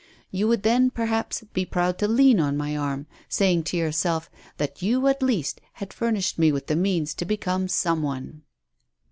You 0.31 0.47
would 0.47 0.63
then, 0.63 0.89
perhaps, 0.89 1.43
be 1.53 1.63
proud 1.63 1.99
to 1.99 2.07
lean 2.07 2.39
on 2.39 2.57
my 2.57 2.75
arm, 2.75 3.05
saying 3.29 3.65
to 3.65 3.77
yourself 3.77 4.31
that 4.57 4.81
you 4.81 5.05
at 5.05 5.21
least 5.21 5.61
had 5.73 5.93
furnished 5.93 6.39
me 6.39 6.51
with 6.51 6.65
the 6.65 6.75
means 6.75 7.13
to 7.13 7.23
become 7.23 7.67
some 7.67 8.01
one!" 8.01 8.41